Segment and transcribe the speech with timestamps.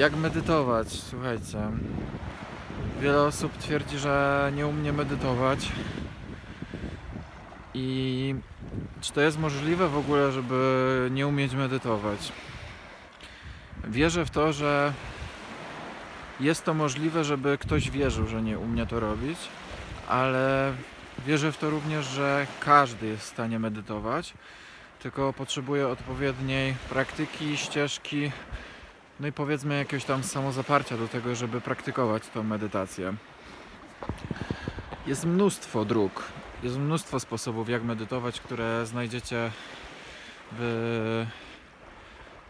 [0.00, 0.88] Jak medytować?
[0.88, 1.58] Słuchajcie.
[3.00, 5.68] Wiele osób twierdzi, że nie umie medytować.
[7.74, 8.34] I
[9.00, 12.32] czy to jest możliwe w ogóle, żeby nie umieć medytować?
[13.84, 14.92] Wierzę w to, że
[16.40, 19.38] jest to możliwe, żeby ktoś wierzył, że nie umie to robić,
[20.08, 20.72] ale
[21.26, 24.34] wierzę w to również, że każdy jest w stanie medytować,
[24.98, 28.30] tylko potrzebuje odpowiedniej praktyki, ścieżki,
[29.20, 33.14] no i powiedzmy jakiegoś tam samozaparcia do tego, żeby praktykować tą medytację.
[35.06, 36.22] Jest mnóstwo dróg,
[36.62, 39.50] jest mnóstwo sposobów, jak medytować, które znajdziecie
[40.52, 41.26] w,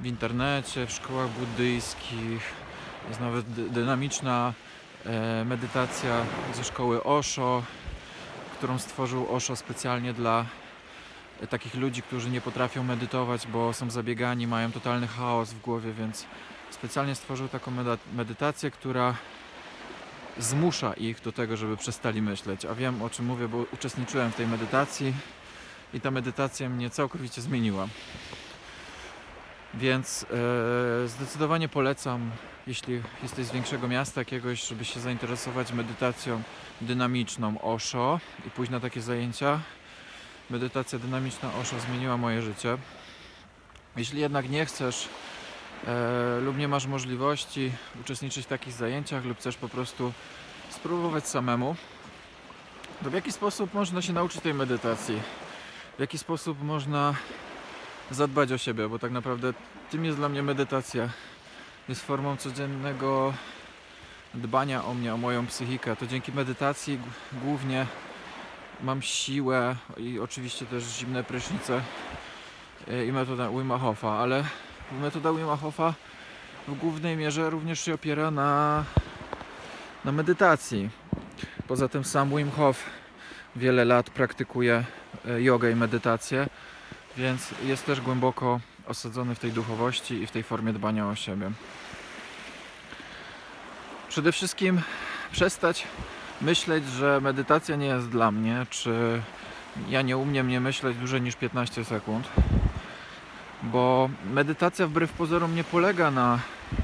[0.01, 2.43] w internecie, w szkołach buddyjskich.
[3.09, 4.53] Jest nawet dy- dynamiczna
[5.07, 6.23] e, medytacja
[6.55, 7.63] ze szkoły Osho,
[8.59, 10.45] którą stworzył Osho specjalnie dla
[11.47, 16.27] takich ludzi, którzy nie potrafią medytować, bo są zabiegani, mają totalny chaos w głowie, więc
[16.71, 17.73] specjalnie stworzył taką
[18.15, 19.15] medytację, która
[20.39, 22.65] zmusza ich do tego, żeby przestali myśleć.
[22.65, 25.15] A wiem o czym mówię, bo uczestniczyłem w tej medytacji
[25.95, 27.89] i ta medytacja mnie całkowicie zmieniła.
[29.75, 30.27] Więc
[31.05, 32.31] e, zdecydowanie polecam,
[32.67, 36.43] jeśli jesteś z większego miasta jakiegoś, żeby się zainteresować medytacją
[36.81, 39.61] dynamiczną Osho i pójść na takie zajęcia.
[40.51, 42.79] Medytacja dynamiczna Osho zmieniła moje życie.
[43.97, 45.09] Jeśli jednak nie chcesz
[45.87, 50.13] e, lub nie masz możliwości uczestniczyć w takich zajęciach lub chcesz po prostu
[50.71, 51.77] spróbować samemu,
[53.05, 55.21] to w jaki sposób można się nauczyć tej medytacji?
[55.97, 57.15] W jaki sposób można
[58.11, 58.89] zadbać o siebie?
[58.89, 59.53] Bo tak naprawdę
[59.91, 61.09] tym jest dla mnie medytacja.
[61.89, 63.35] Jest formą codziennego
[64.35, 65.97] dbania o mnie, o moją psychikę.
[65.97, 66.99] To dzięki medytacji
[67.33, 67.87] głównie
[69.01, 71.83] siłę i oczywiście też zimne prysznice
[72.89, 74.45] e, i metoda Wima Hofa, ale
[75.01, 75.95] metoda Wima Hofa
[76.69, 78.85] w głównej mierze również się opiera na,
[80.05, 80.91] na medytacji.
[81.69, 82.85] Poza tym sam Wim Hof
[83.57, 84.85] wiele lat praktykuje
[85.29, 86.49] e, jogę i medytację,
[87.17, 91.51] więc jest też głęboko osadzony w tej duchowości i w tej formie dbania o siebie.
[94.09, 94.81] Przede wszystkim
[95.33, 95.87] przestać
[96.41, 99.23] myśleć, że medytacja nie jest dla mnie, czy
[99.89, 102.29] ja nie umiem nie myśleć dłużej niż 15 sekund
[103.63, 106.39] bo medytacja wbrew pozorom nie polega na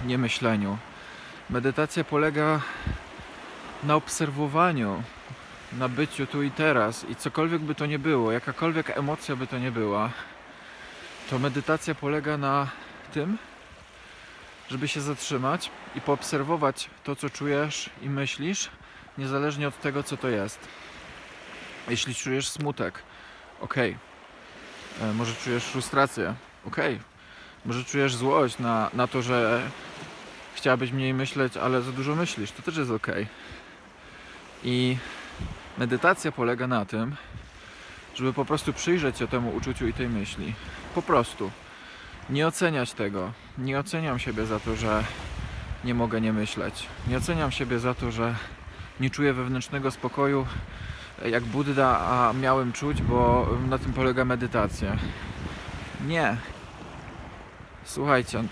[0.06, 0.78] niemyśleniu.
[1.50, 2.60] Medytacja polega
[3.84, 5.02] na obserwowaniu,
[5.72, 9.58] na byciu tu i teraz i cokolwiek by to nie było, jakakolwiek emocja by to
[9.58, 10.10] nie była,
[11.30, 12.68] to medytacja polega na
[13.12, 13.38] tym,
[14.68, 18.70] żeby się zatrzymać i poobserwować to, co czujesz i myślisz,
[19.18, 20.58] niezależnie od tego, co to jest.
[21.88, 23.02] Jeśli czujesz smutek,
[23.60, 23.96] okej.
[25.02, 26.34] E, Może czujesz frustrację,
[26.66, 27.00] okej.
[27.64, 29.62] Może czujesz złość na, na to, że
[30.54, 33.26] chciałabyś mniej myśleć, ale za dużo myślisz, to też jest okej.
[34.64, 34.96] I
[35.78, 37.16] medytacja polega na tym,
[38.14, 40.54] żeby po prostu przyjrzeć się temu uczuciu i tej myśli.
[40.94, 41.50] Po prostu.
[42.30, 43.32] Nie oceniać tego.
[43.58, 45.04] Nie oceniam siebie za to, że
[45.84, 46.86] nie mogę nie myśleć.
[47.08, 48.34] Nie oceniam siebie za to, że
[49.00, 50.46] nie czuję wewnętrznego spokoju
[51.24, 54.96] jak Buddha, a miałem czuć, bo na tym polega medytacja.
[56.06, 56.36] Nie.
[57.84, 58.44] Słuchajcie,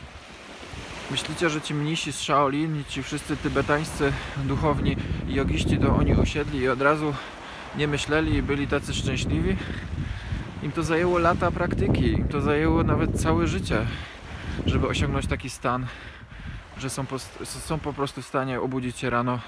[1.11, 4.13] myślicie, że ci mnisi z Shaolin, ci wszyscy tybetańscy
[4.45, 4.97] duchowni
[5.29, 7.15] i jogiści, to oni usiedli i od razu
[7.77, 9.57] nie myśleli i byli tacy szczęśliwi?
[10.63, 13.87] Im to zajęło lata praktyki, im to zajęło nawet całe życie,
[14.67, 15.87] żeby osiągnąć taki stan,
[16.79, 19.39] że są po, są po prostu w stanie obudzić się rano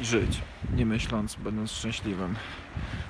[0.00, 0.40] i żyć,
[0.76, 2.34] nie myśląc, będąc szczęśliwym.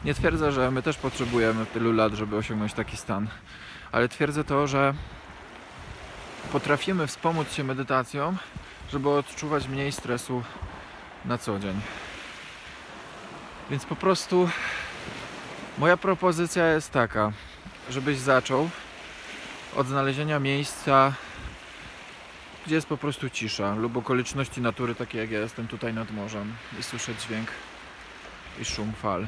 [0.05, 3.29] Nie twierdzę, że my też potrzebujemy tylu lat, żeby osiągnąć taki stan,
[3.93, 4.95] ale twierdzę to, że
[6.53, 8.37] potrafimy wspomóc się medytacją,
[8.93, 10.43] żeby odczuwać mniej stresu
[11.25, 11.81] na co dzień.
[13.71, 14.49] Więc po prostu
[15.79, 17.33] moja propozycja jest taka,
[17.91, 18.71] żebyś zaczął
[19.77, 21.13] od znalezienia miejsca,
[22.67, 26.55] gdzie jest po prostu cisza lub okoliczności natury, takie jak ja jestem tutaj nad morzem
[26.81, 27.49] i słyszę dźwięk
[28.61, 29.27] i szum fal.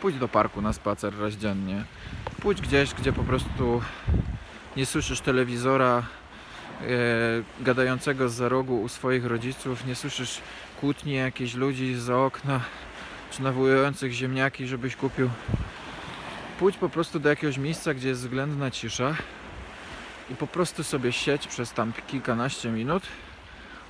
[0.00, 1.84] Pójdź do parku na spacer raz dziennie.
[2.40, 3.82] Pójdź gdzieś, gdzie po prostu
[4.76, 6.02] nie słyszysz telewizora
[6.80, 6.84] e,
[7.60, 10.40] gadającego z rogu u swoich rodziców, nie słyszysz
[10.80, 12.60] kłótni jakichś ludzi za okna,
[13.30, 15.30] czy nawołujących ziemniaki, żebyś kupił.
[16.58, 19.16] Pójdź po prostu do jakiegoś miejsca, gdzie jest względna cisza
[20.30, 23.02] i po prostu sobie siedź przez tam kilkanaście minut,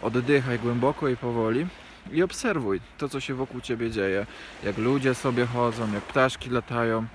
[0.03, 1.67] oddychaj głęboko i powoli
[2.13, 4.27] i obserwuj to, co się wokół ciebie dzieje.
[4.65, 7.07] Jak ludzie sobie chodzą, jak ptaszki latają.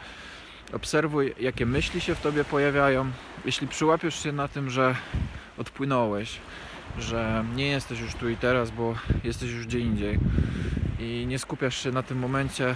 [0.73, 3.11] Obserwuj, jakie myśli się w tobie pojawiają.
[3.45, 4.95] Jeśli przyłapiesz się na tym, że
[5.57, 6.39] odpłynąłeś,
[6.99, 10.19] że nie jesteś już tu i teraz, bo jesteś już gdzie indziej
[10.99, 12.75] i nie skupiasz się na tym momencie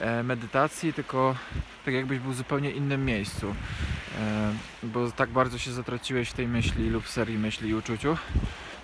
[0.00, 1.36] e, medytacji, tylko
[1.84, 3.54] tak jakbyś był w zupełnie innym miejscu,
[4.82, 8.16] bo tak bardzo się zatraciłeś w tej myśli lub serii myśli i uczuciu,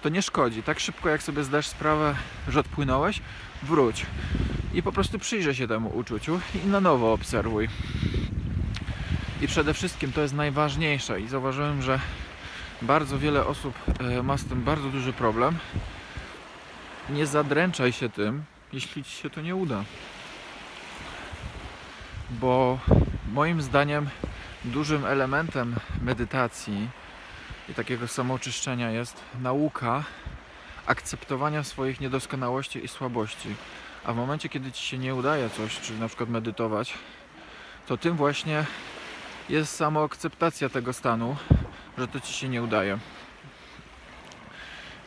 [0.02, 0.62] to nie szkodzi.
[0.62, 2.14] Tak szybko jak sobie zdasz sprawę,
[2.48, 3.20] że odpłynąłeś,
[3.62, 4.06] wróć
[4.74, 7.68] i po prostu przyjrzę się temu uczuciu i na nowo obserwuj.
[9.42, 12.00] I przede wszystkim to jest najważniejsze i zauważyłem, że
[12.82, 15.58] bardzo wiele osób e, ma z tym bardzo duży problem.
[17.10, 19.84] Nie zadręczaj się tym, jeśli ci się to nie uda.
[22.30, 22.78] Bo
[23.32, 24.08] moim zdaniem
[24.64, 26.88] dużym elementem medytacji
[27.68, 30.04] i takiego samooczyszczenia jest nauka
[30.86, 33.54] akceptowania swoich niedoskonałości i słabości.
[34.04, 36.94] A w momencie, kiedy ci się nie udaje coś, czyli na przykład medytować,
[37.86, 38.64] to tym właśnie
[39.48, 41.36] jest samoakceptacja tego stanu,
[41.98, 42.98] że to ci się nie udaje.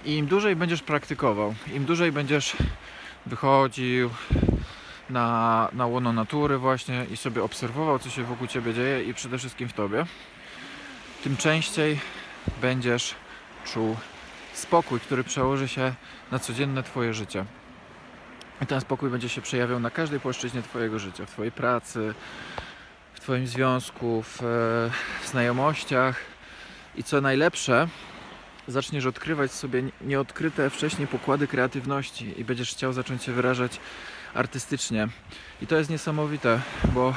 [0.05, 2.55] I im dłużej będziesz praktykował, im dłużej będziesz
[3.25, 4.09] wychodził
[5.09, 9.37] na, na łono natury właśnie i sobie obserwował, co się wokół ciebie dzieje i przede
[9.37, 10.05] wszystkim w tobie,
[11.23, 11.99] tym częściej
[12.61, 13.15] będziesz
[13.65, 13.95] czuł
[14.53, 15.93] spokój, który przełoży się
[16.31, 17.45] na codzienne twoje życie.
[18.61, 22.13] I ten spokój będzie się przejawiał na każdej płaszczyźnie twojego życia, w twojej pracy,
[23.13, 24.37] w twoim związku, w,
[25.21, 26.19] w znajomościach
[26.95, 27.87] i co najlepsze,
[28.67, 33.79] zaczniesz odkrywać sobie nieodkryte wcześniej pokłady kreatywności i będziesz chciał zacząć się wyrażać
[34.35, 35.07] artystycznie.
[35.61, 36.61] I to jest niesamowite,
[36.93, 37.13] bo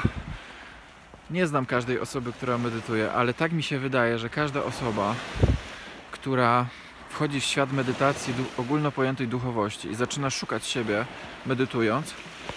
[1.29, 5.15] nie znam każdej osoby, która medytuje, ale tak mi się wydaje, że każda osoba,
[6.11, 6.65] która
[7.09, 11.05] wchodzi w świat medytacji ogólno pojętej duchowości i zaczyna szukać siebie
[11.45, 12.13] medytując,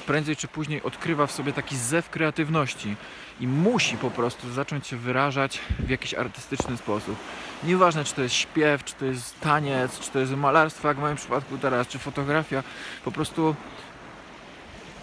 [0.07, 2.97] prędzej czy później odkrywa w sobie taki zew kreatywności
[3.41, 7.17] i musi po prostu zacząć się wyrażać w jakiś artystyczny sposób.
[7.65, 11.01] Nieważne, czy to jest śpiew, czy to jest taniec, czy to jest malarstwo, jak w
[11.01, 12.63] moim przypadku teraz, czy fotografia,
[13.05, 13.57] po prostu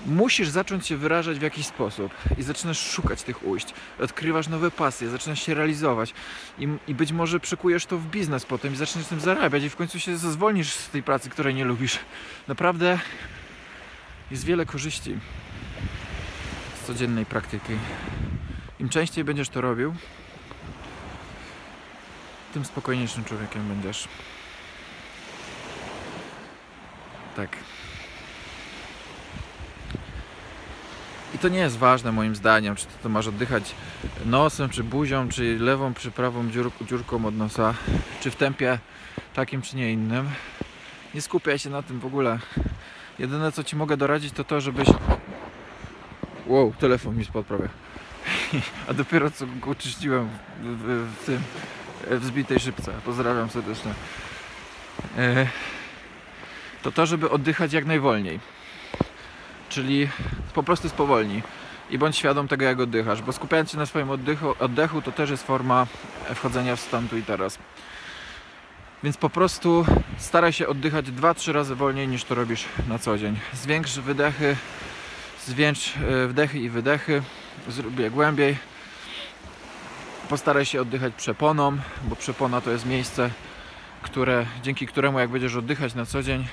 [0.06, 5.10] musisz zacząć się wyrażać w jakiś sposób i zaczynasz szukać tych ujść, odkrywasz nowe pasje,
[5.10, 6.13] zaczynasz się realizować
[6.60, 9.75] i, i być może przekujesz to w biznes potem i zaczniesz tym zarabiać i w
[9.75, 12.00] końcu się zwolnisz z tej pracy, której nie lubisz.
[12.48, 13.00] Naprawdę
[14.31, 15.18] jest wiele korzyści
[16.84, 17.74] z codziennej praktyki.
[18.80, 19.95] Im częściej będziesz to robił,
[22.54, 24.07] tym spokojniejszym człowiekiem będziesz.
[27.36, 27.57] Tak.
[31.41, 33.75] To nie jest ważne moim zdaniem, czy to masz oddychać
[34.25, 37.74] nosem, czy buzią, czy lewą, czy prawą dziur, dziurką od nosa,
[38.21, 38.80] czy w tempie
[39.33, 40.30] takim, czy nie innym.
[41.13, 42.39] Nie skupiaj się na tym w ogóle.
[43.19, 44.88] Jedyne co ci mogę doradzić to to, żebyś...
[46.47, 47.69] Wow, telefon mi spadł prawie.
[48.89, 50.30] A dopiero co go czyściłem
[50.62, 51.42] w, w, w tym
[52.19, 52.92] w zbitej szybce.
[53.06, 53.94] Pozdrawiam serdecznie.
[55.18, 55.47] E,
[56.83, 58.39] to to, żeby oddychać jak najwolniej.
[59.69, 60.10] Czyli
[60.54, 61.42] po prostu spowolni
[61.89, 65.30] i bądź świadom tego, jak oddychasz, bo skupiając się na swoim oddechu, oddechu to też
[65.30, 65.88] jest forma
[66.36, 67.60] wchodzenia w stan tu i teraz.
[69.04, 69.86] Więc po prostu
[70.18, 73.39] staraj się oddychać 2-3 razy wolniej niż to robisz na co dzień.
[73.54, 74.56] Zwiększ wydechy,
[75.45, 77.24] zwiększ e, wdechy i wydechy,
[77.68, 78.57] zrób je głębiej.
[80.30, 83.30] Postaraj się oddychać przeponą, bo przepona to jest miejsce,
[84.01, 86.47] które, dzięki któremu jak będziesz oddychać na co dzień,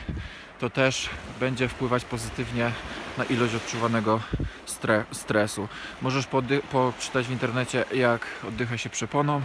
[0.59, 1.09] to też
[1.41, 2.71] będzie wpływać pozytywnie
[3.19, 4.21] na ilość odczuwanego
[4.67, 5.69] stre stresu.
[6.03, 6.27] Możesz
[6.73, 9.41] poczytać w internecie, jak oddycha się przeponą.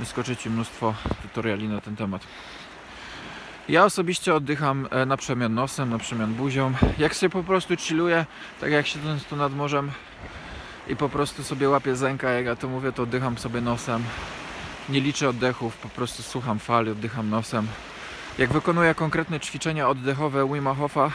[0.00, 2.22] Wyskoczy Ci mnóstwo tutoriali na ten temat.
[3.68, 6.72] Ja osobiście oddycham e, na przemian nosem, na przemian buzią.
[6.98, 8.26] Jak się po prostu chilluję,
[8.60, 9.90] tak jak siedząc tu nad morzem
[10.88, 14.04] i po prostu sobie łapię zęka, jak ja to mówię, to oddycham sobie nosem.
[14.88, 17.66] Nie liczę oddechów, po prostu słucham fali, oddycham nosem.
[18.38, 21.10] Jak wykonuję konkretne ćwiczenia oddechowe Wima Hofa,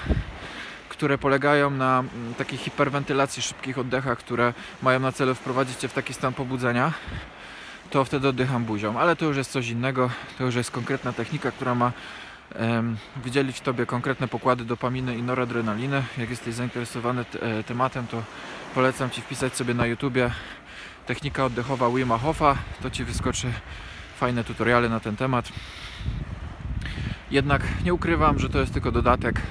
[0.95, 5.93] które polegają na mm, takiej hiperwentylacji, szybkich oddechach, które mają na celu wprowadzić Cię w
[5.93, 6.93] taki stan pobudzenia,
[7.89, 8.99] to wtedy oddycham buzią.
[8.99, 11.91] Ale to już jest coś innego, to już jest konkretna technika, która ma
[13.23, 16.03] wydzielić w Tobie konkretne pokłady dopaminy i noradrenaliny.
[16.17, 18.23] Jak jesteś zainteresowany e, tematem, to
[18.75, 20.31] polecam Ci wpisać sobie na YouTubie
[21.05, 23.47] technika oddechowa Wima Hofa, to Ci wyskoczy
[24.19, 25.51] fajne tutoriale na ten temat.
[27.31, 29.41] Jednak nie ukrywam, że to jest tylko dodatek,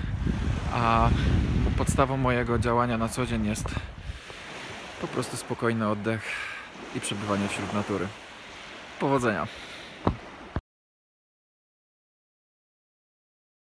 [0.75, 1.11] a
[1.79, 3.65] podstawą mojego działania na co dzień jest
[5.01, 6.23] po prostu spokojny oddech
[6.97, 8.07] i przebywanie wśród natury.
[9.01, 9.47] Powodzenia!